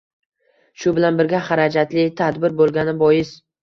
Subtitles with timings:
[0.85, 3.41] shu bilan birga, xarajatli tadbir bo‘lgani bois